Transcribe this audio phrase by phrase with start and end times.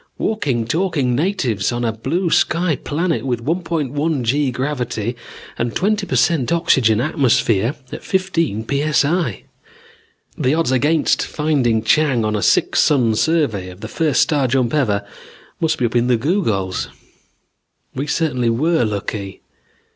[0.17, 5.15] Walking, talking natives on a blue sky planet with 1.1 g gravity
[5.59, 9.43] and a twenty per cent oxygen atmosphere at fifteen p.s.i.
[10.35, 14.73] The odds against finding Chang on a six sun survey on the first star jump
[14.73, 15.05] ever
[15.59, 16.87] must be up in the googols.
[17.93, 19.43] We certainly were lucky.